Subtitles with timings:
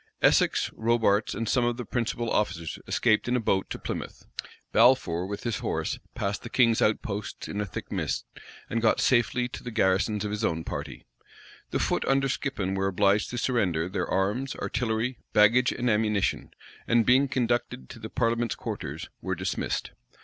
[0.19, 4.25] Essex, Robarts, and some of the principal officers escaped in a boat to Plymouth;
[4.71, 8.25] Balfour with his horse passed the king's outposts in a thick mist,
[8.67, 11.05] and got safely to the garrisons of his own party.
[11.69, 16.49] The foot under Skippon were obliged to surrender their arms, artillery, baggage, and ammunition;
[16.87, 19.91] and being conducted to the parliament's quarters, were dismissed.